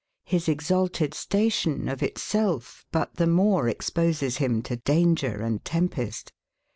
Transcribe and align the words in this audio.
His 0.25 0.49
exalted 0.49 1.13
station, 1.13 1.87
of 1.87 2.01
itself 2.01 2.87
but 2.91 3.17
the 3.17 3.27
more 3.27 3.69
exposes 3.69 4.37
him 4.37 4.63
to 4.63 4.77
danger 4.77 5.43
and 5.43 5.63
tempest. 5.63 6.33